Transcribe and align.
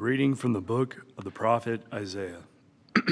reading 0.00 0.34
from 0.34 0.54
the 0.54 0.62
book 0.62 1.04
of 1.18 1.24
the 1.24 1.30
prophet 1.30 1.82
Isaiah. 1.92 2.44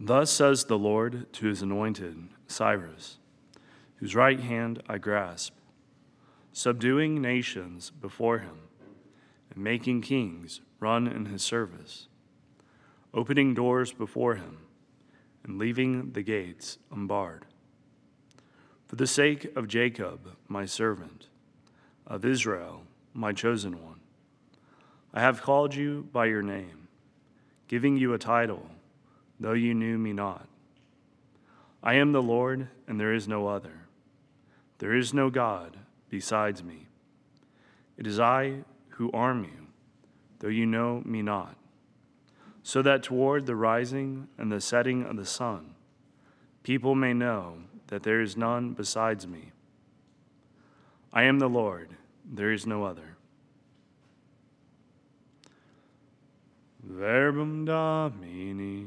Thus 0.00 0.32
says 0.32 0.64
the 0.64 0.76
Lord 0.76 1.32
to 1.34 1.46
his 1.46 1.62
anointed, 1.62 2.16
Cyrus, 2.48 3.18
whose 3.98 4.16
right 4.16 4.40
hand 4.40 4.82
I 4.88 4.98
grasp, 4.98 5.54
subduing 6.52 7.22
nations 7.22 7.90
before 7.90 8.40
him, 8.40 8.62
and 9.54 9.62
making 9.62 10.00
kings 10.00 10.60
run 10.80 11.06
in 11.06 11.26
his 11.26 11.42
service, 11.42 12.08
opening 13.14 13.54
doors 13.54 13.92
before 13.92 14.34
him, 14.34 14.58
and 15.44 15.56
leaving 15.56 16.10
the 16.14 16.22
gates 16.22 16.78
unbarred. 16.90 17.46
For 18.88 18.96
the 18.96 19.06
sake 19.06 19.56
of 19.56 19.68
Jacob, 19.68 20.36
my 20.48 20.64
servant, 20.64 21.28
of 22.08 22.24
Israel, 22.24 22.82
my 23.14 23.32
chosen 23.32 23.84
one, 23.84 23.99
I 25.12 25.20
have 25.20 25.42
called 25.42 25.74
you 25.74 26.08
by 26.12 26.26
your 26.26 26.42
name, 26.42 26.88
giving 27.66 27.96
you 27.96 28.14
a 28.14 28.18
title, 28.18 28.70
though 29.40 29.54
you 29.54 29.74
knew 29.74 29.98
me 29.98 30.12
not. 30.12 30.46
I 31.82 31.94
am 31.94 32.12
the 32.12 32.22
Lord, 32.22 32.68
and 32.86 33.00
there 33.00 33.12
is 33.12 33.26
no 33.26 33.48
other. 33.48 33.86
There 34.78 34.94
is 34.94 35.12
no 35.12 35.28
God 35.28 35.78
besides 36.08 36.62
me. 36.62 36.86
It 37.96 38.06
is 38.06 38.20
I 38.20 38.64
who 38.90 39.10
arm 39.12 39.44
you, 39.44 39.66
though 40.38 40.48
you 40.48 40.64
know 40.64 41.02
me 41.04 41.22
not, 41.22 41.56
so 42.62 42.80
that 42.82 43.02
toward 43.02 43.46
the 43.46 43.56
rising 43.56 44.28
and 44.38 44.52
the 44.52 44.60
setting 44.60 45.04
of 45.04 45.16
the 45.16 45.26
sun, 45.26 45.74
people 46.62 46.94
may 46.94 47.14
know 47.14 47.56
that 47.88 48.04
there 48.04 48.20
is 48.20 48.36
none 48.36 48.74
besides 48.74 49.26
me. 49.26 49.50
I 51.12 51.24
am 51.24 51.40
the 51.40 51.48
Lord, 51.48 51.96
there 52.24 52.52
is 52.52 52.66
no 52.66 52.84
other. 52.84 53.16
Verbum 56.82 57.64
Domini. 57.66 58.86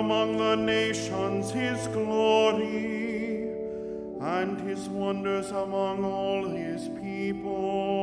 Among 0.00 0.38
the 0.38 0.56
nations 0.56 1.50
his 1.50 1.86
glory 1.88 3.50
and 4.18 4.58
his 4.62 4.88
wonders 4.88 5.50
among 5.50 6.02
all 6.02 6.48
his 6.48 6.88
peoples. 7.02 7.99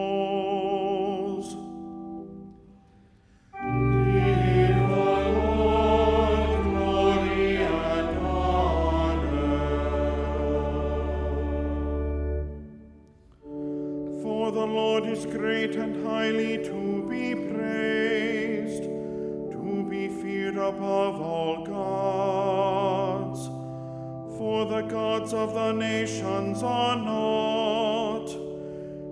Nations 26.27 26.63
are 26.63 26.95
not. 26.95 28.29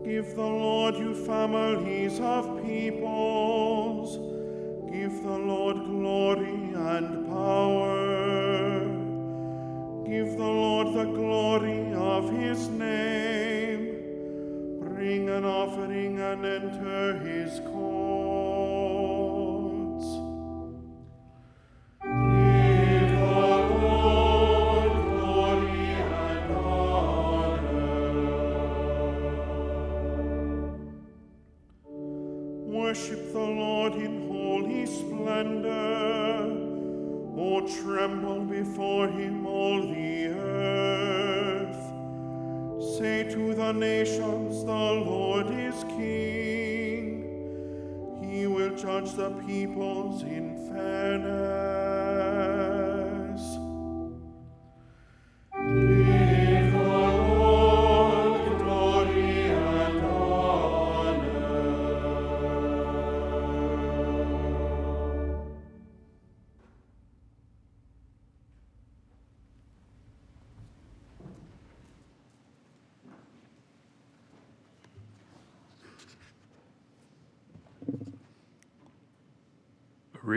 Give 0.03 0.35
the 0.35 0.41
Lord, 0.41 0.95
you 0.95 1.13
families 1.13 2.19
of 2.19 2.63
peoples. 2.63 4.17
Give 4.91 5.23
the 5.23 5.37
Lord 5.37 5.77
glory 5.85 6.73
and 6.73 7.27
power. 7.27 8.18
Give 10.19 10.35
the 10.35 10.43
Lord 10.43 10.93
the 10.93 11.05
glory 11.05 11.93
of 11.93 12.29
his 12.29 12.67
name. 12.67 13.95
Bring 14.81 15.29
an 15.29 15.45
offering 15.45 16.19
and 16.19 16.45
enter 16.45 17.17
his 17.19 17.61
courts. 17.61 17.98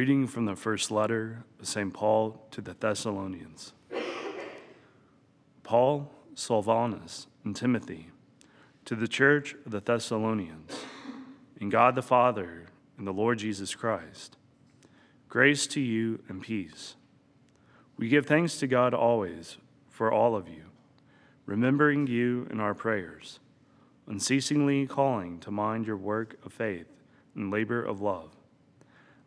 Reading 0.03 0.27
from 0.27 0.47
the 0.47 0.57
first 0.57 0.91
letter 0.91 1.45
of 1.61 1.69
St. 1.69 1.95
Paul 1.95 2.45
to 2.51 2.61
the 2.61 2.75
Thessalonians. 2.75 3.72
Paul, 5.63 6.10
Silvanus, 6.34 7.28
and 7.45 7.54
Timothy, 7.54 8.09
to 8.84 8.97
the 8.97 9.07
church 9.07 9.54
of 9.65 9.71
the 9.71 9.78
Thessalonians, 9.78 10.72
in 11.60 11.69
God 11.69 11.95
the 11.95 12.03
Father 12.03 12.66
and 12.99 13.07
the 13.07 13.13
Lord 13.13 13.39
Jesus 13.39 13.77
Christ, 13.77 14.37
grace 15.28 15.69
to 15.69 15.81
you 15.81 16.21
and 16.28 16.43
peace. 16.43 16.97
We 17.97 18.09
give 18.09 18.27
thanks 18.27 18.59
to 18.59 18.66
God 18.66 18.95
always 18.95 19.57
for 19.89 20.10
all 20.10 20.34
of 20.34 20.48
you, 20.48 20.65
remembering 21.47 22.09
you 22.09 22.48
in 22.51 22.59
our 22.59 22.75
prayers, 22.75 23.39
unceasingly 24.09 24.84
calling 24.89 25.39
to 25.39 25.53
mind 25.53 25.87
your 25.87 25.97
work 25.97 26.39
of 26.45 26.53
faith 26.53 26.89
and 27.37 27.53
labor 27.53 27.81
of 27.81 28.01
love 28.01 28.33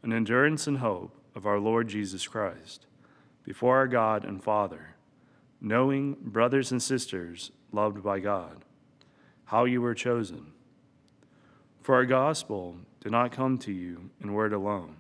an 0.06 0.14
endurance 0.14 0.68
and 0.68 0.78
hope 0.78 1.18
of 1.36 1.48
our 1.48 1.60
Lord 1.60 1.88
Jesus 1.88 2.28
Christ, 2.28 2.86
before 3.44 3.78
our 3.78 3.88
God 3.88 4.24
and 4.24 4.42
Father, 4.42 4.96
knowing, 5.60 6.16
brothers 6.22 6.72
and 6.72 6.82
sisters, 6.82 7.50
loved 7.72 8.04
by 8.04 8.20
God, 8.20 8.64
how 9.46 9.66
you 9.66 9.82
were 9.82 9.96
chosen. 9.96 10.54
For 11.82 11.96
our 11.96 12.06
gospel 12.06 12.76
did 13.02 13.12
not 13.12 13.32
come 13.32 13.58
to 13.60 13.72
you 13.72 14.12
in 14.22 14.34
word 14.34 14.54
alone, 14.54 14.98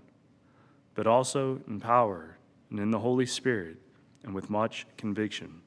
but 0.96 1.06
also 1.06 1.62
in 1.68 1.80
power 1.80 2.38
and 2.72 2.80
in 2.80 2.90
the 2.90 3.00
Holy 3.00 3.28
Spirit 3.28 3.78
and 4.24 4.34
with 4.34 4.50
much 4.50 4.88
conviction. 4.98 5.62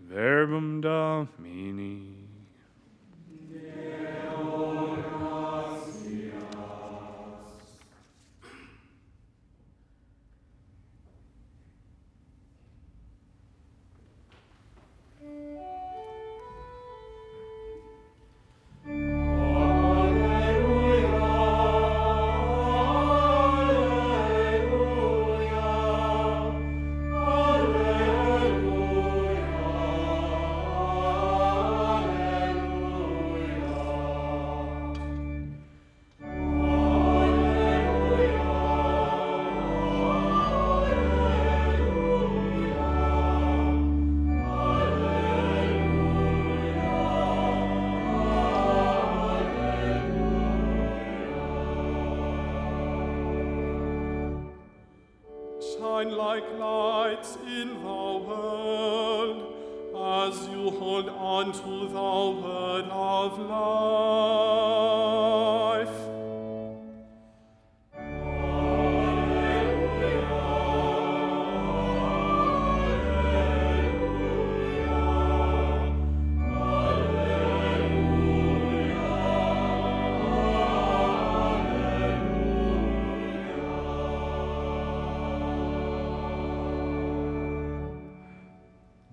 Verbum 0.00 0.80
Domini. 0.80 2.21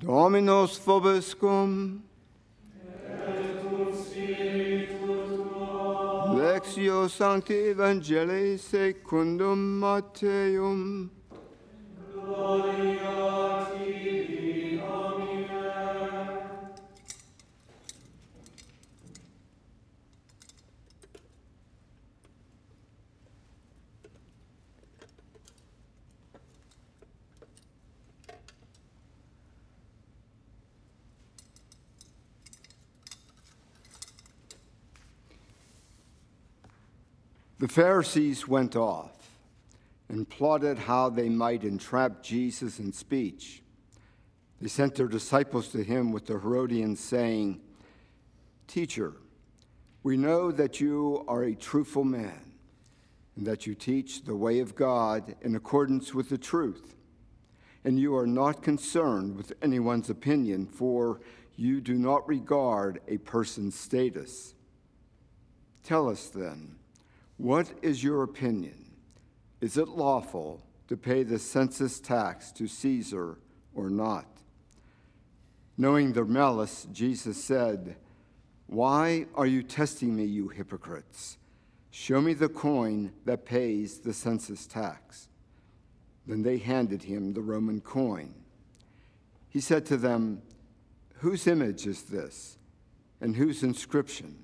Dominus 0.10 0.80
vobiscum. 0.80 2.02
Lectio 6.36 7.08
Sancti 7.08 7.54
Evangelii 7.54 8.58
secundum 8.58 9.80
Matthaeum. 9.80 11.12
The 37.60 37.68
Pharisees 37.68 38.48
went 38.48 38.78
off 38.78 39.12
and 40.08 40.28
plotted 40.28 40.80
how 40.80 41.10
they 41.10 41.28
might 41.28 41.66
entrap 41.66 42.24
Jesus 42.24 42.80
in 42.80 42.94
speech. 42.94 43.62
They 44.62 44.70
sent 44.70 44.96
their 44.96 45.10
disciples 45.10 45.68
to 45.70 45.84
him 45.84 46.14
with 46.14 46.26
the 46.26 46.40
Herodians, 46.40 47.02
saying, 47.02 47.60
Teacher, 48.68 49.14
we 50.04 50.16
know 50.16 50.54
that 50.54 50.80
you 50.80 51.26
are 51.28 51.44
a 51.44 51.54
truthful 51.54 52.06
man, 52.06 52.54
and 53.36 53.46
that 53.46 53.68
you 53.68 53.76
teach 53.76 54.24
the 54.24 54.38
way 54.38 54.60
of 54.60 54.76
God 54.76 55.36
in 55.42 55.54
accordance 55.56 56.14
with 56.14 56.30
the 56.30 56.38
truth. 56.38 56.96
And 57.84 58.00
you 58.00 58.16
are 58.16 58.28
not 58.28 58.64
concerned 58.64 59.36
with 59.36 59.52
anyone's 59.62 60.10
opinion, 60.10 60.66
for 60.66 61.20
you 61.58 61.82
do 61.82 61.96
not 61.96 62.26
regard 62.26 63.02
a 63.10 63.18
person's 63.18 63.76
status. 63.76 64.54
Tell 65.84 66.10
us 66.10 66.28
then, 66.28 66.79
what 67.40 67.72
is 67.82 68.04
your 68.04 68.24
opinion? 68.24 68.92
Is 69.62 69.78
it 69.78 69.88
lawful 69.88 70.62
to 70.90 70.98
pay 70.98 71.24
the 71.24 71.40
census 71.40 71.98
tax 71.98 72.52
to 72.52 72.68
Caesar 72.68 73.38
or 73.74 73.90
not? 73.90 74.28
Knowing 75.78 76.12
their 76.12 76.26
malice, 76.26 76.86
Jesus 76.92 77.42
said, 77.42 77.96
Why 78.68 79.26
are 79.36 79.46
you 79.46 79.64
testing 79.64 80.18
me, 80.18 80.26
you 80.26 80.50
hypocrites? 80.50 81.38
Show 81.92 82.20
me 82.20 82.34
the 82.34 82.50
coin 82.50 83.14
that 83.24 83.46
pays 83.46 84.00
the 84.00 84.14
census 84.14 84.68
tax. 84.68 85.30
Then 86.28 86.44
they 86.44 86.58
handed 86.58 87.04
him 87.04 87.32
the 87.32 87.42
Roman 87.42 87.80
coin. 87.80 88.36
He 89.48 89.62
said 89.62 89.86
to 89.86 89.96
them, 89.96 90.42
Whose 91.20 91.48
image 91.48 91.88
is 91.88 92.04
this, 92.04 92.58
and 93.22 93.38
whose 93.38 93.64
inscription? 93.64 94.44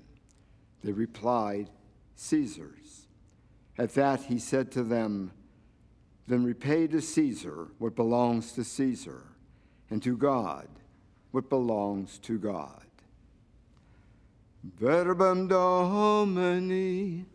They 0.82 0.92
replied, 0.92 1.68
Caesar's. 2.16 3.06
At 3.78 3.94
that 3.94 4.24
he 4.24 4.38
said 4.38 4.72
to 4.72 4.82
them, 4.82 5.32
Then 6.26 6.42
repay 6.44 6.86
to 6.88 7.00
Caesar 7.00 7.68
what 7.78 7.94
belongs 7.94 8.52
to 8.52 8.64
Caesar, 8.64 9.22
and 9.90 10.02
to 10.02 10.16
God 10.16 10.68
what 11.30 11.48
belongs 11.48 12.18
to 12.20 12.38
God. 12.38 12.82
Verbum 14.78 15.46
Domini. 15.46 17.26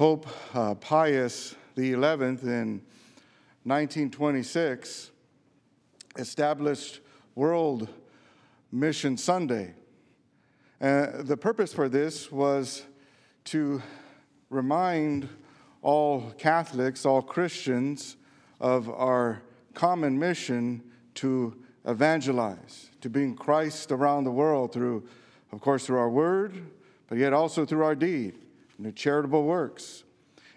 Pope 0.00 0.26
uh, 0.54 0.74
Pius 0.76 1.54
XI 1.76 1.92
in 1.92 2.80
1926 3.64 5.10
established 6.16 7.00
World 7.34 7.86
Mission 8.72 9.18
Sunday. 9.18 9.74
Uh, 10.80 11.20
the 11.20 11.36
purpose 11.36 11.74
for 11.74 11.90
this 11.90 12.32
was 12.32 12.84
to 13.44 13.82
remind 14.48 15.28
all 15.82 16.32
Catholics, 16.38 17.04
all 17.04 17.20
Christians, 17.20 18.16
of 18.58 18.88
our 18.88 19.42
common 19.74 20.18
mission 20.18 20.82
to 21.16 21.54
evangelize, 21.84 22.88
to 23.02 23.10
bring 23.10 23.36
Christ 23.36 23.92
around 23.92 24.24
the 24.24 24.30
world 24.30 24.72
through, 24.72 25.06
of 25.52 25.60
course, 25.60 25.84
through 25.84 25.98
our 25.98 26.08
word, 26.08 26.54
but 27.06 27.18
yet 27.18 27.34
also 27.34 27.66
through 27.66 27.84
our 27.84 27.94
deed 27.94 28.38
charitable 28.94 29.44
works. 29.44 30.04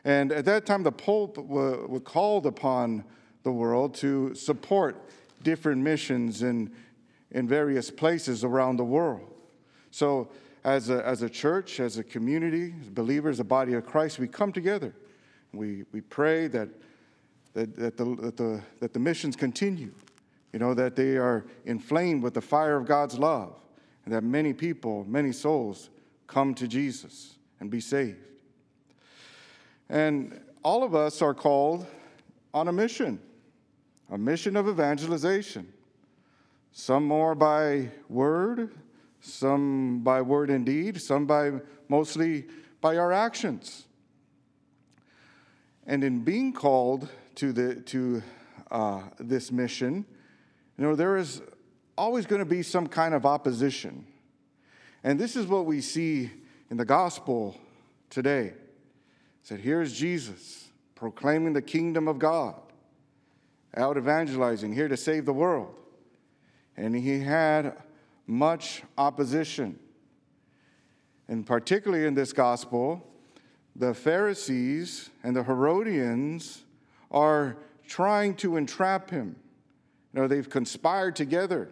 And 0.06 0.32
at 0.32 0.46
that 0.46 0.66
time, 0.66 0.84
the 0.84 0.92
Pope 0.92 1.38
was 1.38 2.02
called 2.04 2.46
upon 2.46 3.04
the 3.44 3.52
world 3.52 3.94
to 3.96 4.34
support 4.36 5.10
different 5.44 5.82
missions 5.82 6.44
in, 6.44 6.72
in 7.32 7.48
various 7.48 7.90
places 7.90 8.44
around 8.44 8.78
the 8.78 8.84
world. 8.84 9.30
So, 9.92 10.30
as 10.64 10.90
a, 10.90 11.06
as 11.06 11.22
a 11.22 11.30
church, 11.30 11.82
as 11.82 11.98
a 11.98 12.04
community, 12.04 12.74
as 12.82 12.90
believers, 12.90 13.42
a 13.42 13.44
body 13.44 13.74
of 13.74 13.86
Christ, 13.86 14.18
we 14.18 14.30
come 14.30 14.54
together. 14.54 14.96
We, 15.52 15.84
we 15.92 16.00
pray 16.00 16.48
that, 16.48 16.70
that, 17.54 17.76
that, 17.76 17.98
the, 17.98 18.16
that, 18.16 18.38
the, 18.38 18.62
that 18.80 18.94
the 18.94 19.00
missions 19.00 19.36
continue, 19.36 19.94
you 20.54 20.60
know, 20.60 20.74
that 20.74 20.96
they 20.96 21.18
are 21.18 21.46
inflamed 21.66 22.24
with 22.24 22.34
the 22.34 22.42
fire 22.42 22.78
of 22.78 22.86
God's 22.86 23.20
love, 23.20 23.60
and 24.06 24.14
that 24.14 24.24
many 24.24 24.54
people, 24.54 25.06
many 25.06 25.34
souls 25.34 25.90
come 26.28 26.56
to 26.56 26.68
Jesus 26.68 27.36
and 27.64 27.72
be 27.72 27.80
saved. 27.80 28.18
And 29.88 30.38
all 30.64 30.84
of 30.84 30.94
us 30.94 31.22
are 31.22 31.34
called 31.34 31.88
on 32.54 32.68
a 32.68 32.74
mission, 32.74 33.22
a 34.12 34.18
mission 34.18 34.58
of 34.58 34.68
evangelization. 34.68 35.72
Some 36.74 37.06
more 37.06 37.36
by 37.36 37.90
word, 38.10 38.70
some 39.22 40.02
by 40.04 40.22
word 40.22 40.50
and 40.50 40.66
deed, 40.66 41.02
some 41.02 41.26
by 41.26 41.54
mostly 41.88 42.48
by 42.82 42.98
our 42.98 43.14
actions. 43.14 43.86
And 45.88 46.04
in 46.04 46.22
being 46.22 46.52
called 46.52 47.08
to, 47.36 47.54
the, 47.54 47.76
to 47.76 48.22
uh, 48.72 49.04
this 49.22 49.54
mission, 49.54 50.06
you 50.78 50.84
know, 50.84 50.98
there 50.98 51.16
is 51.16 51.42
always 51.98 52.26
going 52.26 52.40
to 52.40 52.46
be 52.46 52.62
some 52.62 52.88
kind 52.88 53.14
of 53.14 53.26
opposition. 53.26 54.06
And 55.02 55.18
this 55.18 55.38
is 55.38 55.48
what 55.48 55.66
we 55.66 55.80
see 55.80 56.30
in 56.74 56.78
the 56.78 56.84
gospel 56.84 57.56
today. 58.10 58.52
Said, 59.44 59.60
here's 59.60 59.94
Jesus 59.94 60.70
proclaiming 60.96 61.54
the 61.54 61.62
kingdom 61.62 62.08
of 62.08 62.18
God, 62.18 62.56
out 63.78 63.96
evangelizing, 63.96 64.74
here 64.74 64.88
to 64.88 64.98
save 64.98 65.26
the 65.26 65.34
world. 65.34 65.76
And 66.76 66.96
he 66.96 67.20
had 67.20 67.78
much 68.26 68.82
opposition. 68.98 69.78
And 71.28 71.46
particularly 71.46 72.08
in 72.08 72.16
this 72.16 72.34
gospel, 72.34 73.06
the 73.76 73.94
Pharisees 73.94 75.12
and 75.22 75.36
the 75.36 75.44
Herodians 75.44 76.64
are 77.12 77.56
trying 77.88 78.34
to 78.38 78.58
entrap 78.58 79.12
him. 79.12 79.36
You 80.12 80.22
know, 80.22 80.28
they've 80.28 80.50
conspired 80.50 81.16
together 81.16 81.70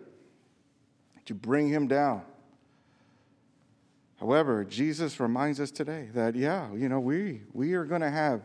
to 1.26 1.34
bring 1.34 1.70
him 1.70 1.88
down. 1.88 2.22
However, 4.22 4.64
Jesus 4.64 5.20
reminds 5.20 5.60
us 5.60 5.72
today 5.72 6.10
that, 6.14 6.36
yeah, 6.36 6.72
you 6.76 6.88
know, 6.90 7.00
we, 7.00 7.42
we 7.54 7.74
are 7.74 7.86
going 7.86 8.02
to 8.02 8.12
have, 8.12 8.44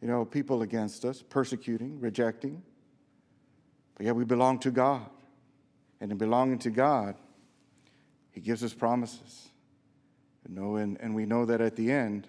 you 0.00 0.06
know, 0.06 0.24
people 0.24 0.62
against 0.62 1.04
us, 1.04 1.22
persecuting, 1.22 1.98
rejecting. 1.98 2.62
But 3.96 4.06
yet 4.06 4.14
we 4.14 4.24
belong 4.24 4.60
to 4.60 4.70
God. 4.70 5.10
And 6.00 6.12
in 6.12 6.18
belonging 6.18 6.60
to 6.60 6.70
God, 6.70 7.16
He 8.30 8.40
gives 8.40 8.62
us 8.62 8.72
promises. 8.72 9.48
You 10.48 10.54
know, 10.54 10.76
and, 10.76 10.96
and 11.00 11.16
we 11.16 11.26
know 11.26 11.44
that 11.46 11.60
at 11.60 11.74
the 11.74 11.90
end, 11.90 12.28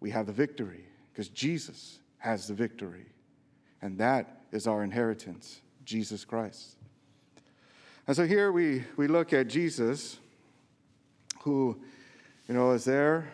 we 0.00 0.08
have 0.12 0.24
the 0.24 0.32
victory 0.32 0.86
because 1.12 1.28
Jesus 1.28 1.98
has 2.16 2.48
the 2.48 2.54
victory. 2.54 3.04
And 3.82 3.98
that 3.98 4.44
is 4.50 4.66
our 4.66 4.82
inheritance, 4.82 5.60
Jesus 5.84 6.24
Christ. 6.24 6.74
And 8.06 8.16
so 8.16 8.26
here 8.26 8.50
we, 8.50 8.82
we 8.96 9.08
look 9.08 9.34
at 9.34 9.48
Jesus, 9.48 10.16
who, 11.42 11.80
you 12.48 12.54
know, 12.54 12.72
is 12.72 12.84
there 12.84 13.28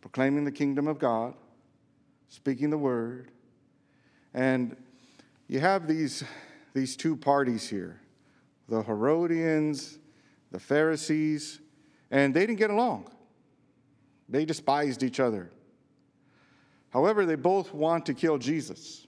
proclaiming 0.00 0.44
the 0.44 0.52
kingdom 0.52 0.86
of 0.86 0.98
God, 0.98 1.34
speaking 2.28 2.70
the 2.70 2.78
word. 2.78 3.30
And 4.34 4.76
you 5.48 5.60
have 5.60 5.86
these, 5.86 6.24
these 6.74 6.96
two 6.96 7.16
parties 7.16 7.68
here 7.68 8.00
the 8.68 8.82
Herodians, 8.82 9.98
the 10.50 10.60
Pharisees, 10.60 11.58
and 12.10 12.34
they 12.34 12.40
didn't 12.40 12.58
get 12.58 12.70
along. 12.70 13.10
They 14.28 14.44
despised 14.44 15.02
each 15.02 15.20
other. 15.20 15.50
However, 16.90 17.24
they 17.24 17.34
both 17.34 17.72
want 17.72 18.04
to 18.06 18.14
kill 18.14 18.36
Jesus. 18.36 19.06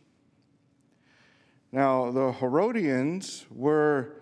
Now, 1.72 2.10
the 2.10 2.32
Herodians 2.32 3.44
were, 3.50 4.19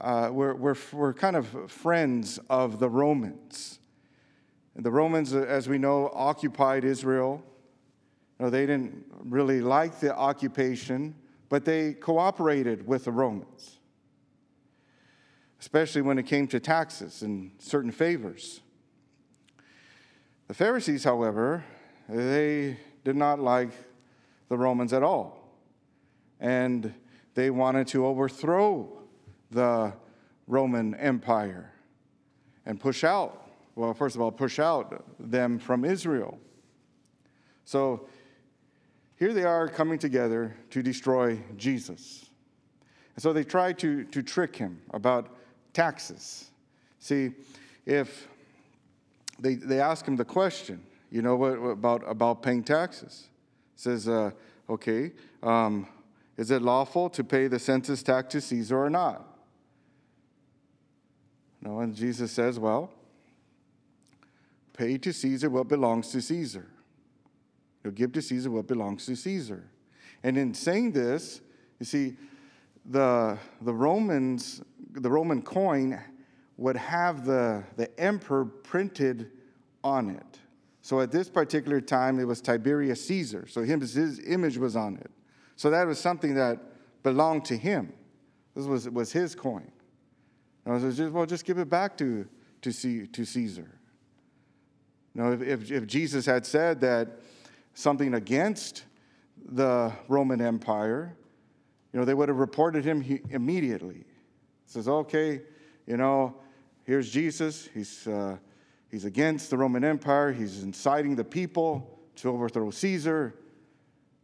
uh, 0.00 0.30
were, 0.32 0.54
were, 0.54 0.76
were 0.92 1.12
kind 1.12 1.36
of 1.36 1.70
friends 1.70 2.38
of 2.48 2.78
the 2.78 2.88
Romans. 2.88 3.78
And 4.74 4.84
the 4.84 4.90
Romans, 4.90 5.34
as 5.34 5.68
we 5.68 5.78
know, 5.78 6.10
occupied 6.14 6.84
Israel. 6.84 7.42
You 8.38 8.46
know, 8.46 8.50
they 8.50 8.66
didn't 8.66 9.04
really 9.24 9.60
like 9.60 10.00
the 10.00 10.16
occupation, 10.16 11.14
but 11.48 11.64
they 11.64 11.92
cooperated 11.92 12.86
with 12.86 13.04
the 13.04 13.12
Romans, 13.12 13.78
especially 15.60 16.00
when 16.00 16.18
it 16.18 16.24
came 16.24 16.46
to 16.48 16.60
taxes 16.60 17.22
and 17.22 17.50
certain 17.58 17.90
favors. 17.90 18.60
The 20.48 20.54
Pharisees, 20.54 21.04
however, 21.04 21.64
they 22.08 22.78
did 23.04 23.16
not 23.16 23.38
like 23.38 23.70
the 24.48 24.56
Romans 24.56 24.92
at 24.92 25.02
all. 25.02 25.36
And 26.40 26.94
they 27.34 27.50
wanted 27.50 27.86
to 27.88 28.06
overthrow 28.06 28.99
the 29.50 29.92
Roman 30.46 30.94
Empire 30.94 31.72
and 32.66 32.78
push 32.78 33.04
out, 33.04 33.48
well, 33.74 33.94
first 33.94 34.16
of 34.16 34.20
all, 34.20 34.30
push 34.30 34.58
out 34.58 35.04
them 35.18 35.58
from 35.58 35.84
Israel. 35.84 36.38
So 37.64 38.08
here 39.16 39.32
they 39.32 39.44
are 39.44 39.68
coming 39.68 39.98
together 39.98 40.56
to 40.70 40.82
destroy 40.82 41.38
Jesus. 41.56 42.26
And 43.16 43.22
so 43.22 43.32
they 43.32 43.44
try 43.44 43.72
to, 43.74 44.04
to 44.04 44.22
trick 44.22 44.56
him 44.56 44.80
about 44.92 45.28
taxes. 45.72 46.50
See, 46.98 47.32
if 47.86 48.28
they, 49.38 49.54
they 49.54 49.80
ask 49.80 50.06
him 50.06 50.16
the 50.16 50.24
question, 50.24 50.82
you 51.10 51.22
know 51.22 51.36
what 51.36 51.54
about 51.54 52.02
about 52.06 52.42
paying 52.42 52.62
taxes? 52.62 53.28
says, 53.80 54.08
uh, 54.08 54.30
okay, 54.68 55.10
um, 55.42 55.86
is 56.36 56.50
it 56.50 56.60
lawful 56.60 57.08
to 57.08 57.24
pay 57.24 57.46
the 57.48 57.58
census 57.58 58.02
tax 58.02 58.32
to 58.32 58.40
Caesar 58.40 58.78
or 58.78 58.90
not? 58.90 59.29
No, 61.62 61.80
and 61.80 61.94
Jesus 61.94 62.32
says, 62.32 62.58
well, 62.58 62.90
pay 64.72 64.96
to 64.98 65.12
Caesar 65.12 65.50
what 65.50 65.68
belongs 65.68 66.08
to 66.12 66.22
Caesar. 66.22 66.66
You'll 67.84 67.92
give 67.92 68.12
to 68.12 68.22
Caesar 68.22 68.50
what 68.50 68.66
belongs 68.66 69.06
to 69.06 69.16
Caesar. 69.16 69.64
And 70.22 70.36
in 70.38 70.54
saying 70.54 70.92
this, 70.92 71.40
you 71.78 71.86
see, 71.86 72.16
the, 72.86 73.38
the 73.60 73.72
Romans, 73.72 74.62
the 74.92 75.10
Roman 75.10 75.42
coin 75.42 76.00
would 76.56 76.76
have 76.76 77.24
the, 77.24 77.64
the 77.76 77.98
emperor 78.00 78.44
printed 78.44 79.30
on 79.82 80.10
it. 80.10 80.38
So 80.82 81.00
at 81.00 81.10
this 81.10 81.28
particular 81.28 81.80
time, 81.80 82.18
it 82.18 82.24
was 82.24 82.40
Tiberius 82.40 83.04
Caesar. 83.06 83.46
So 83.48 83.62
his, 83.62 83.94
his 83.94 84.20
image 84.26 84.56
was 84.58 84.76
on 84.76 84.96
it. 84.96 85.10
So 85.56 85.70
that 85.70 85.86
was 85.86 85.98
something 85.98 86.34
that 86.34 86.58
belonged 87.02 87.44
to 87.46 87.56
him. 87.56 87.92
This 88.54 88.66
was, 88.66 88.88
was 88.88 89.12
his 89.12 89.34
coin. 89.34 89.70
I 90.70 90.74
was 90.74 90.96
just, 90.96 91.12
well, 91.12 91.26
just 91.26 91.44
give 91.44 91.58
it 91.58 91.68
back 91.68 91.96
to, 91.98 92.26
to, 92.62 92.72
C, 92.72 93.06
to 93.06 93.24
Caesar. 93.24 93.68
You 95.14 95.22
know, 95.22 95.32
if, 95.32 95.42
if, 95.42 95.70
if 95.70 95.86
Jesus 95.86 96.26
had 96.26 96.46
said 96.46 96.80
that 96.82 97.20
something 97.74 98.14
against 98.14 98.84
the 99.44 99.92
Roman 100.08 100.40
Empire, 100.40 101.16
you 101.92 101.98
know, 101.98 102.04
they 102.04 102.14
would 102.14 102.28
have 102.28 102.38
reported 102.38 102.84
him 102.84 103.04
immediately. 103.30 104.04
says, 104.66 104.86
okay, 104.86 105.42
you 105.86 105.96
know, 105.96 106.36
here's 106.84 107.10
Jesus. 107.10 107.68
He's, 107.74 108.06
uh, 108.06 108.36
He's 108.90 109.04
against 109.04 109.50
the 109.50 109.56
Roman 109.56 109.84
Empire. 109.84 110.32
He's 110.32 110.62
inciting 110.62 111.14
the 111.14 111.24
people 111.24 112.00
to 112.16 112.30
overthrow 112.30 112.70
Caesar. 112.70 113.36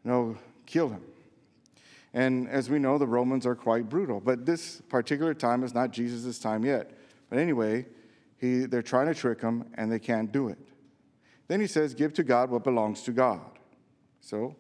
No, 0.03 0.37
kill 0.67 0.89
him. 0.89 1.03
And 2.17 2.49
as 2.49 2.71
we 2.71 2.79
know, 2.79 2.97
the 2.97 3.07
Romans 3.07 3.45
are 3.45 3.55
quite 3.55 3.91
brutal. 3.91 4.21
But 4.21 4.47
this 4.47 4.81
particular 4.89 5.35
time 5.35 5.63
is 5.63 5.75
not 5.75 5.91
Jesus' 5.91 6.39
time 6.39 6.65
yet. 6.65 6.93
But 7.29 7.39
anyway, 7.39 7.85
he, 8.39 8.61
they're 8.61 8.81
trying 8.81 9.09
to 9.09 9.15
trick 9.15 9.43
him, 9.43 9.65
and 9.75 9.93
they 9.93 9.99
can't 9.99 10.33
do 10.33 10.49
it. 10.49 10.57
Then 11.47 11.61
he 11.61 11.67
says, 11.67 11.93
Give 11.93 12.15
to 12.15 12.25
God 12.25 12.49
what 12.49 12.65
belongs 12.65 13.03
to 13.03 13.13
God. 13.13 13.59
So, 14.23 14.57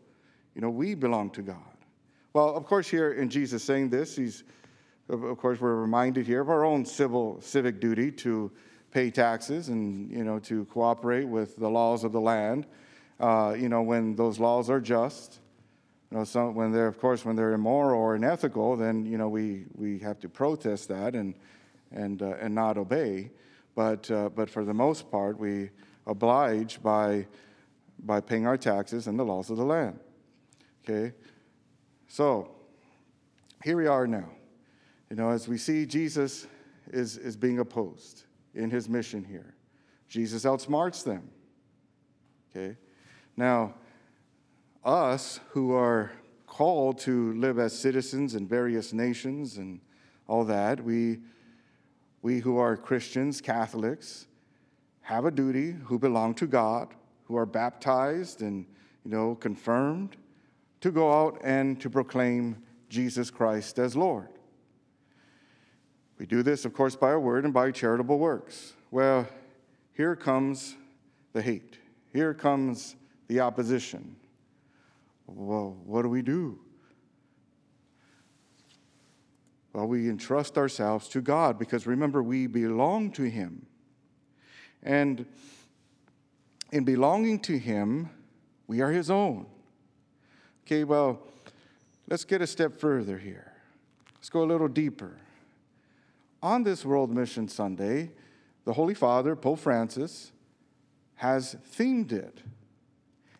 you 0.54 0.60
know, 0.60 0.68
we 0.68 0.94
belong 0.94 1.30
to 1.30 1.40
God. 1.40 1.56
Well, 2.34 2.54
of 2.54 2.66
course, 2.66 2.88
here 2.88 3.12
in 3.12 3.30
Jesus 3.30 3.64
saying 3.64 3.88
this, 3.88 4.14
he's, 4.14 4.44
of 5.08 5.38
course, 5.38 5.58
we're 5.58 5.76
reminded 5.76 6.26
here 6.26 6.42
of 6.42 6.50
our 6.50 6.66
own 6.66 6.84
civil, 6.84 7.40
civic 7.40 7.80
duty 7.80 8.12
to 8.12 8.52
pay 8.90 9.10
taxes 9.10 9.70
and 9.70 10.10
you 10.10 10.24
know 10.24 10.38
to 10.40 10.66
cooperate 10.66 11.24
with 11.24 11.56
the 11.56 11.68
laws 11.68 12.04
of 12.04 12.12
the 12.12 12.20
land. 12.20 12.66
Uh, 13.18 13.56
you 13.58 13.70
know 13.70 13.80
when 13.80 14.14
those 14.14 14.38
laws 14.38 14.68
are 14.68 14.80
just. 14.80 15.40
You 16.10 16.18
know, 16.18 16.24
some, 16.24 16.54
when 16.54 16.72
they're 16.72 16.86
of 16.86 17.00
course 17.00 17.24
when 17.24 17.36
they're 17.36 17.52
immoral 17.52 18.00
or 18.00 18.14
unethical, 18.14 18.76
then 18.76 19.04
you 19.04 19.18
know 19.18 19.28
we 19.28 19.66
we 19.74 19.98
have 20.00 20.18
to 20.20 20.28
protest 20.28 20.88
that 20.88 21.14
and 21.14 21.34
and 21.90 22.22
uh, 22.22 22.34
and 22.40 22.54
not 22.54 22.78
obey. 22.78 23.30
But 23.74 24.10
uh, 24.10 24.28
but 24.28 24.48
for 24.48 24.64
the 24.64 24.74
most 24.74 25.10
part, 25.10 25.38
we 25.38 25.70
oblige 26.06 26.82
by 26.82 27.26
by 27.98 28.20
paying 28.20 28.46
our 28.46 28.56
taxes 28.56 29.06
and 29.06 29.18
the 29.18 29.24
laws 29.24 29.50
of 29.50 29.56
the 29.56 29.64
land. 29.64 29.98
Okay, 30.84 31.14
so 32.08 32.50
here 33.64 33.76
we 33.76 33.86
are 33.86 34.06
now. 34.06 34.30
You 35.10 35.16
know, 35.16 35.30
as 35.30 35.48
we 35.48 35.58
see 35.58 35.86
Jesus 35.86 36.46
is, 36.92 37.16
is 37.16 37.36
being 37.36 37.58
opposed 37.58 38.24
in 38.54 38.70
his 38.70 38.88
mission 38.88 39.24
here. 39.24 39.54
Jesus 40.08 40.44
outsmarts 40.44 41.04
them. 41.04 41.28
Okay? 42.50 42.76
Now, 43.36 43.74
us 44.86 45.40
who 45.50 45.72
are 45.72 46.12
called 46.46 46.98
to 46.98 47.34
live 47.34 47.58
as 47.58 47.76
citizens 47.76 48.34
in 48.34 48.46
various 48.46 48.92
nations 48.92 49.58
and 49.58 49.80
all 50.28 50.44
that, 50.44 50.82
we, 50.82 51.18
we 52.22 52.38
who 52.38 52.56
are 52.56 52.76
Christians, 52.76 53.40
Catholics, 53.40 54.26
have 55.02 55.24
a 55.24 55.30
duty 55.30 55.72
who 55.84 55.98
belong 55.98 56.34
to 56.34 56.46
God, 56.46 56.94
who 57.24 57.36
are 57.36 57.46
baptized 57.46 58.42
and 58.42 58.64
you 59.04 59.10
know 59.10 59.34
confirmed, 59.34 60.16
to 60.80 60.90
go 60.90 61.12
out 61.12 61.40
and 61.42 61.80
to 61.80 61.90
proclaim 61.90 62.56
Jesus 62.88 63.30
Christ 63.30 63.78
as 63.78 63.96
Lord. 63.96 64.28
We 66.18 66.26
do 66.26 66.42
this, 66.42 66.64
of 66.64 66.72
course, 66.72 66.96
by 66.96 67.08
our 67.08 67.20
word 67.20 67.44
and 67.44 67.52
by 67.52 67.70
charitable 67.72 68.18
works. 68.18 68.72
Well, 68.90 69.28
here 69.92 70.16
comes 70.16 70.76
the 71.32 71.42
hate. 71.42 71.78
Here 72.12 72.32
comes 72.32 72.96
the 73.28 73.40
opposition. 73.40 74.16
Well, 75.26 75.76
what 75.84 76.02
do 76.02 76.08
we 76.08 76.22
do? 76.22 76.58
Well, 79.72 79.86
we 79.86 80.08
entrust 80.08 80.56
ourselves 80.56 81.08
to 81.08 81.20
God 81.20 81.58
because 81.58 81.86
remember, 81.86 82.22
we 82.22 82.46
belong 82.46 83.10
to 83.12 83.24
Him. 83.24 83.66
And 84.82 85.26
in 86.72 86.84
belonging 86.84 87.40
to 87.40 87.58
Him, 87.58 88.08
we 88.66 88.80
are 88.80 88.90
His 88.90 89.10
own. 89.10 89.46
Okay, 90.64 90.84
well, 90.84 91.20
let's 92.08 92.24
get 92.24 92.40
a 92.40 92.46
step 92.46 92.80
further 92.80 93.18
here. 93.18 93.52
Let's 94.14 94.30
go 94.30 94.42
a 94.42 94.48
little 94.48 94.68
deeper. 94.68 95.16
On 96.42 96.62
this 96.62 96.84
World 96.84 97.10
Mission 97.14 97.46
Sunday, 97.48 98.12
the 98.64 98.72
Holy 98.72 98.94
Father, 98.94 99.36
Pope 99.36 99.58
Francis, 99.58 100.32
has 101.16 101.56
themed 101.76 102.12
it. 102.12 102.40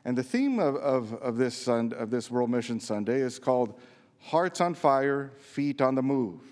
And 0.07 0.17
the 0.17 0.23
theme 0.23 0.61
of, 0.61 0.77
of, 0.77 1.15
of, 1.15 1.37
this, 1.37 1.67
of 1.67 2.11
this 2.11 2.31
World 2.31 2.49
Mission 2.49 2.79
Sunday 2.79 3.19
is 3.19 3.41
called 3.41 3.77
Hearts 4.21 4.61
on 4.61 4.73
Fire, 4.73 5.33
Feet 5.41 5.81
on 5.81 5.97
the 5.97 6.03
Move. 6.03 6.43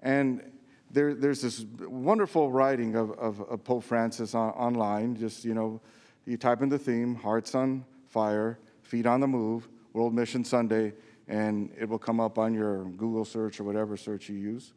And 0.00 0.50
there, 0.90 1.12
there's 1.12 1.42
this 1.42 1.66
wonderful 1.78 2.50
writing 2.50 2.96
of, 2.96 3.10
of, 3.18 3.42
of 3.42 3.62
Pope 3.64 3.84
Francis 3.84 4.34
on, 4.34 4.48
online. 4.52 5.14
Just, 5.14 5.44
you 5.44 5.52
know, 5.52 5.78
you 6.24 6.38
type 6.38 6.62
in 6.62 6.70
the 6.70 6.78
theme, 6.78 7.16
Hearts 7.16 7.54
on 7.54 7.84
Fire, 8.06 8.58
Feet 8.80 9.04
on 9.04 9.20
the 9.20 9.28
Move, 9.28 9.68
World 9.92 10.14
Mission 10.14 10.42
Sunday, 10.42 10.94
and 11.28 11.70
it 11.78 11.86
will 11.86 11.98
come 11.98 12.18
up 12.18 12.38
on 12.38 12.54
your 12.54 12.84
Google 12.84 13.26
search 13.26 13.60
or 13.60 13.64
whatever 13.64 13.98
search 13.98 14.30
you 14.30 14.36
use. 14.36 14.72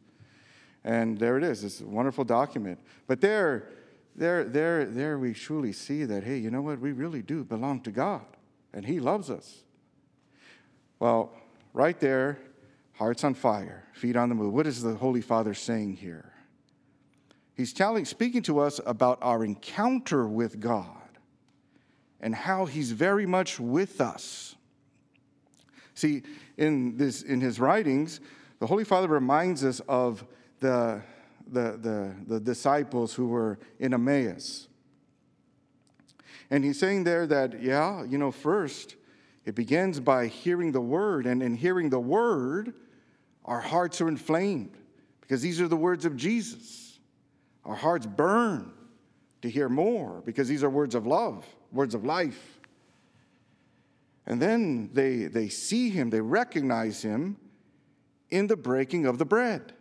And 0.84 1.16
there 1.16 1.38
it 1.38 1.42
is. 1.42 1.64
It's 1.64 1.80
a 1.80 1.86
wonderful 1.86 2.24
document. 2.24 2.78
But 3.06 3.22
there, 3.22 3.70
there, 4.14 4.44
there, 4.44 4.84
there 4.84 5.18
we 5.18 5.34
truly 5.34 5.72
see 5.72 6.04
that, 6.04 6.24
hey, 6.24 6.38
you 6.38 6.50
know 6.50 6.62
what? 6.62 6.80
We 6.80 6.92
really 6.92 7.22
do 7.22 7.44
belong 7.44 7.80
to 7.82 7.90
God, 7.90 8.24
and 8.72 8.84
He 8.84 9.00
loves 9.00 9.30
us. 9.30 9.62
Well, 10.98 11.32
right 11.72 11.98
there, 11.98 12.38
hearts 12.94 13.24
on 13.24 13.34
fire, 13.34 13.84
feet 13.92 14.16
on 14.16 14.28
the 14.28 14.34
move. 14.34 14.52
What 14.52 14.66
is 14.66 14.82
the 14.82 14.94
Holy 14.94 15.20
Father 15.20 15.54
saying 15.54 15.96
here? 15.96 16.32
He's 17.56 17.72
telling, 17.72 18.04
speaking 18.04 18.42
to 18.42 18.60
us 18.60 18.80
about 18.84 19.18
our 19.22 19.44
encounter 19.44 20.26
with 20.26 20.60
God 20.60 20.88
and 22.20 22.34
how 22.34 22.64
He's 22.64 22.90
very 22.90 23.26
much 23.26 23.60
with 23.60 24.00
us. 24.00 24.56
See, 25.94 26.22
in, 26.56 26.96
this, 26.96 27.22
in 27.22 27.40
his 27.40 27.60
writings, 27.60 28.20
the 28.58 28.66
Holy 28.66 28.84
Father 28.84 29.08
reminds 29.08 29.64
us 29.64 29.80
of 29.88 30.24
the, 30.60 31.00
the, 31.46 31.78
the, 31.78 32.14
the 32.26 32.40
disciples 32.40 33.14
who 33.14 33.28
were 33.28 33.58
in 33.78 33.94
Emmaus. 33.94 34.68
And 36.50 36.64
he's 36.64 36.78
saying 36.78 37.04
there 37.04 37.26
that, 37.26 37.62
yeah, 37.62 38.04
you 38.04 38.18
know, 38.18 38.30
first, 38.30 38.96
it 39.44 39.54
begins 39.54 40.00
by 40.00 40.26
hearing 40.26 40.72
the 40.72 40.80
word, 40.80 41.26
and 41.26 41.42
in 41.42 41.54
hearing 41.54 41.90
the 41.90 42.00
word, 42.00 42.74
our 43.44 43.60
hearts 43.60 44.00
are 44.00 44.08
inflamed 44.08 44.76
because 45.20 45.42
these 45.42 45.60
are 45.60 45.68
the 45.68 45.76
words 45.76 46.04
of 46.04 46.16
Jesus. 46.16 46.98
Our 47.64 47.74
hearts 47.74 48.06
burn 48.06 48.72
to 49.42 49.50
hear 49.50 49.68
more 49.68 50.22
because 50.24 50.48
these 50.48 50.62
are 50.62 50.70
words 50.70 50.94
of 50.94 51.06
love, 51.06 51.44
words 51.72 51.94
of 51.94 52.04
life. 52.04 52.58
And 54.26 54.40
then 54.40 54.90
they, 54.92 55.24
they 55.24 55.48
see 55.48 55.90
him, 55.90 56.10
they 56.10 56.20
recognize 56.20 57.02
him 57.02 57.36
in 58.30 58.46
the 58.46 58.56
breaking 58.56 59.06
of 59.06 59.18
the 59.18 59.24
bread, 59.24 59.74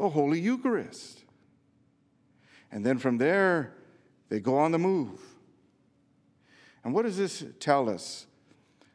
the 0.00 0.08
Holy 0.08 0.40
Eucharist. 0.40 1.24
And 2.72 2.86
then 2.86 2.96
from 2.96 3.18
there, 3.18 3.74
they 4.30 4.40
go 4.40 4.56
on 4.56 4.72
the 4.72 4.78
move. 4.78 5.20
And 6.82 6.94
what 6.94 7.02
does 7.02 7.18
this 7.18 7.44
tell 7.58 7.90
us? 7.90 8.26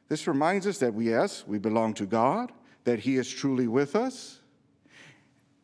This 0.10 0.26
reminds 0.28 0.66
us 0.66 0.80
that 0.80 0.96
we, 0.96 1.10
yes, 1.10 1.44
we 1.46 1.60
belong 1.60 1.94
to 1.96 2.08
God, 2.08 2.52
that 2.86 3.00
He 3.00 3.18
is 3.18 3.32
truly 3.32 3.68
with 3.68 3.96
us, 3.96 4.40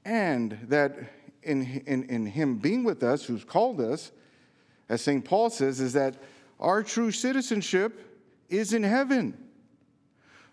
and 0.05 0.59
that 0.67 0.95
in, 1.41 1.81
in, 1.87 2.03
in 2.03 2.27
Him 2.27 2.57
being 2.57 2.83
with 2.83 3.01
us, 3.01 3.25
who's 3.25 3.43
called 3.43 3.81
us, 3.81 4.11
as 4.89 5.01
St. 5.01 5.25
Paul 5.25 5.49
says, 5.49 5.79
is 5.79 5.93
that 5.93 6.21
our 6.59 6.83
true 6.83 7.11
citizenship 7.11 7.99
is 8.47 8.73
in 8.73 8.83
heaven. 8.83 9.35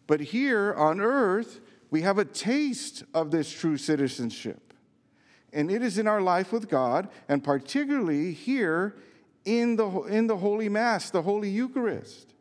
But 0.07 0.21
here 0.21 0.73
on 0.75 0.99
earth, 1.01 1.61
we 1.91 2.01
have 2.03 2.17
a 2.17 2.25
taste 2.25 3.05
of 3.13 3.31
this 3.31 3.51
true 3.51 3.77
citizenship. 3.77 4.68
And 5.53 5.71
it 5.71 5.83
is 5.83 5.99
in 5.99 6.07
our 6.07 6.21
life 6.21 6.53
with 6.53 6.69
God, 6.69 7.09
and 7.29 7.43
particularly 7.43 8.33
here 8.33 8.97
in 9.45 9.77
the, 9.77 9.89
in 10.03 10.27
the 10.27 10.37
Holy 10.37 10.69
Mass, 10.69 11.11
the 11.11 11.23
Holy 11.23 11.49
Eucharist. 11.49 12.35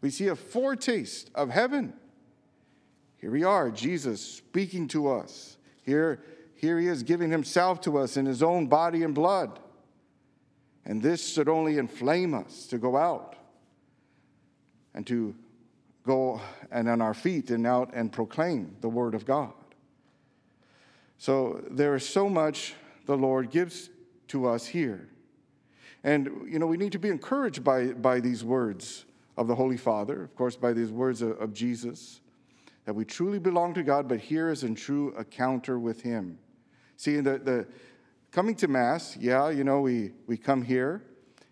We 0.00 0.10
see 0.10 0.28
a 0.28 0.36
foretaste 0.36 1.30
of 1.34 1.50
heaven. 1.50 1.92
Here 3.18 3.30
we 3.30 3.44
are, 3.44 3.70
Jesus 3.70 4.20
speaking 4.20 4.88
to 4.88 5.08
us. 5.08 5.56
Here, 5.84 6.22
here 6.54 6.78
he 6.78 6.88
is 6.88 7.02
giving 7.02 7.30
himself 7.30 7.80
to 7.82 7.98
us 7.98 8.16
in 8.16 8.26
his 8.26 8.42
own 8.42 8.66
body 8.66 9.02
and 9.02 9.14
blood. 9.14 9.58
And 10.84 11.02
this 11.02 11.32
should 11.32 11.48
only 11.48 11.78
inflame 11.78 12.34
us 12.34 12.66
to 12.66 12.78
go 12.78 12.96
out 12.96 13.36
and 14.94 15.06
to 15.06 15.34
go 16.04 16.40
and 16.70 16.88
on 16.88 17.00
our 17.00 17.14
feet 17.14 17.50
and 17.50 17.66
out 17.66 17.92
and 17.94 18.12
proclaim 18.12 18.76
the 18.80 18.88
word 18.88 19.14
of 19.14 19.24
God. 19.24 19.52
So 21.22 21.62
there 21.70 21.94
is 21.94 22.04
so 22.04 22.28
much 22.28 22.74
the 23.06 23.16
Lord 23.16 23.52
gives 23.52 23.90
to 24.26 24.48
us 24.48 24.66
here. 24.66 25.08
And, 26.02 26.28
you 26.50 26.58
know, 26.58 26.66
we 26.66 26.76
need 26.76 26.90
to 26.90 26.98
be 26.98 27.10
encouraged 27.10 27.62
by, 27.62 27.92
by 27.92 28.18
these 28.18 28.42
words 28.42 29.04
of 29.36 29.46
the 29.46 29.54
Holy 29.54 29.76
Father, 29.76 30.24
of 30.24 30.34
course, 30.34 30.56
by 30.56 30.72
these 30.72 30.90
words 30.90 31.22
of, 31.22 31.40
of 31.40 31.54
Jesus, 31.54 32.22
that 32.86 32.94
we 32.94 33.04
truly 33.04 33.38
belong 33.38 33.72
to 33.74 33.84
God, 33.84 34.08
but 34.08 34.18
here 34.18 34.50
is 34.50 34.64
in 34.64 34.74
true 34.74 35.14
encounter 35.16 35.78
with 35.78 36.02
Him. 36.02 36.40
See, 36.96 37.20
the, 37.20 37.38
the 37.38 37.68
coming 38.32 38.56
to 38.56 38.66
Mass, 38.66 39.16
yeah, 39.16 39.48
you 39.48 39.62
know, 39.62 39.80
we, 39.80 40.10
we 40.26 40.36
come 40.36 40.60
here, 40.60 41.04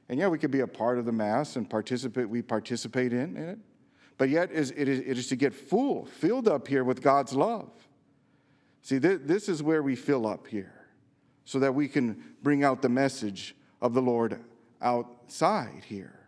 and 0.09 0.19
yeah, 0.19 0.27
we 0.27 0.37
could 0.37 0.51
be 0.51 0.63
a 0.63 0.67
part 0.67 0.99
of 0.99 1.05
the 1.05 1.13
Mass 1.13 1.55
and 1.55 1.71
participate, 1.71 2.29
we 2.29 2.43
participate 2.43 3.13
in, 3.13 3.37
in 3.37 3.49
it. 3.51 3.59
But 4.19 4.31
yet, 4.31 4.51
it 4.51 4.57
is, 4.59 4.73
it 4.73 5.17
is 5.17 5.29
to 5.29 5.37
get 5.37 5.55
full, 5.55 6.07
filled 6.07 6.49
up 6.49 6.67
here 6.67 6.83
with 6.83 7.03
God's 7.03 7.35
love. 7.35 7.71
See, 8.83 8.99
th- 8.99 9.21
this 9.25 9.49
is 9.49 9.63
where 9.63 9.83
we 9.83 9.95
fill 9.97 10.27
up 10.27 10.47
here 10.47 10.75
so 11.45 11.59
that 11.59 11.75
we 11.75 11.89
can 11.89 12.23
bring 12.43 12.65
out 12.65 12.83
the 12.83 12.89
message 12.89 13.55
of 13.81 13.95
the 13.95 14.03
Lord 14.03 14.41
outside 14.81 15.85
here. 15.87 16.19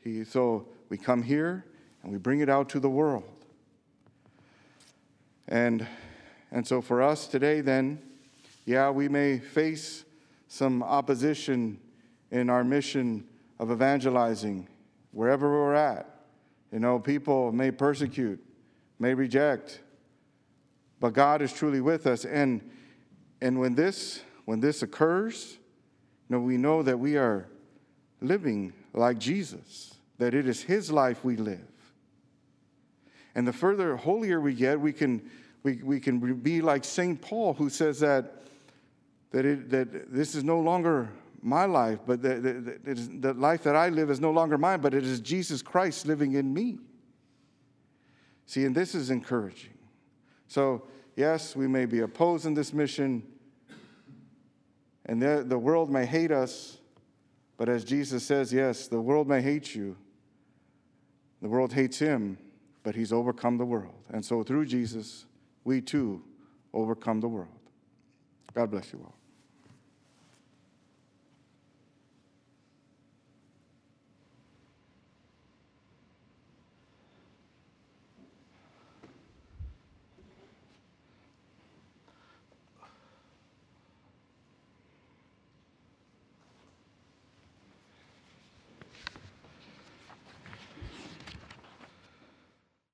He, 0.00 0.24
so 0.24 0.68
we 0.88 0.98
come 0.98 1.22
here 1.22 1.64
and 2.02 2.12
we 2.12 2.18
bring 2.18 2.40
it 2.40 2.48
out 2.48 2.68
to 2.70 2.80
the 2.80 2.90
world. 2.90 3.24
And, 5.48 5.86
and 6.50 6.66
so 6.66 6.80
for 6.80 7.02
us 7.02 7.26
today, 7.26 7.60
then, 7.60 8.00
yeah, 8.64 8.90
we 8.90 9.08
may 9.08 9.38
face 9.38 10.04
some 10.48 10.82
opposition 10.82 11.80
in 12.30 12.50
our 12.50 12.64
mission 12.64 13.26
of 13.58 13.70
evangelizing 13.70 14.68
wherever 15.12 15.50
we're 15.50 15.74
at. 15.74 16.08
You 16.72 16.80
know, 16.80 16.98
people 16.98 17.52
may 17.52 17.70
persecute, 17.70 18.44
may 18.98 19.14
reject, 19.14 19.80
but 21.04 21.12
God 21.12 21.42
is 21.42 21.52
truly 21.52 21.82
with 21.82 22.06
us. 22.06 22.24
And, 22.24 22.62
and 23.42 23.60
when, 23.60 23.74
this, 23.74 24.22
when 24.46 24.60
this 24.60 24.82
occurs, 24.82 25.58
you 26.30 26.36
know, 26.36 26.40
we 26.40 26.56
know 26.56 26.82
that 26.82 26.98
we 26.98 27.18
are 27.18 27.46
living 28.22 28.72
like 28.94 29.18
Jesus, 29.18 29.96
that 30.16 30.32
it 30.32 30.48
is 30.48 30.62
His 30.62 30.90
life 30.90 31.22
we 31.22 31.36
live. 31.36 31.60
And 33.34 33.46
the 33.46 33.52
further 33.52 33.98
holier 33.98 34.40
we 34.40 34.54
get, 34.54 34.80
we 34.80 34.94
can, 34.94 35.30
we, 35.62 35.82
we 35.82 36.00
can 36.00 36.36
be 36.36 36.62
like 36.62 36.84
St. 36.84 37.20
Paul, 37.20 37.52
who 37.52 37.68
says 37.68 38.00
that, 38.00 38.46
that, 39.32 39.44
it, 39.44 39.68
that 39.68 40.10
this 40.10 40.34
is 40.34 40.42
no 40.42 40.58
longer 40.58 41.10
my 41.42 41.66
life, 41.66 41.98
but 42.06 42.22
the, 42.22 42.78
the, 42.82 42.94
the 42.94 43.34
life 43.34 43.62
that 43.64 43.76
I 43.76 43.90
live 43.90 44.08
is 44.08 44.20
no 44.20 44.30
longer 44.30 44.56
mine, 44.56 44.80
but 44.80 44.94
it 44.94 45.04
is 45.04 45.20
Jesus 45.20 45.60
Christ 45.60 46.06
living 46.06 46.32
in 46.32 46.54
me. 46.54 46.78
See, 48.46 48.64
and 48.64 48.74
this 48.74 48.94
is 48.94 49.10
encouraging. 49.10 49.74
So, 50.48 50.84
yes, 51.16 51.54
we 51.54 51.66
may 51.66 51.86
be 51.86 52.00
opposing 52.00 52.54
this 52.54 52.72
mission, 52.72 53.22
and 55.06 55.20
the, 55.20 55.44
the 55.46 55.58
world 55.58 55.90
may 55.90 56.06
hate 56.06 56.30
us, 56.30 56.78
but 57.56 57.68
as 57.68 57.84
Jesus 57.84 58.24
says, 58.24 58.52
yes, 58.52 58.88
the 58.88 59.00
world 59.00 59.28
may 59.28 59.40
hate 59.40 59.74
you. 59.74 59.96
The 61.42 61.48
world 61.48 61.72
hates 61.72 61.98
him, 61.98 62.38
but 62.82 62.94
he's 62.94 63.12
overcome 63.12 63.58
the 63.58 63.64
world. 63.64 63.94
And 64.10 64.24
so 64.24 64.42
through 64.42 64.66
Jesus, 64.66 65.26
we 65.62 65.80
too 65.80 66.22
overcome 66.72 67.20
the 67.20 67.28
world. 67.28 67.48
God 68.54 68.70
bless 68.70 68.92
you 68.92 69.00
all. 69.04 69.14